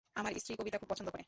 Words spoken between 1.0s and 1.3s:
করে।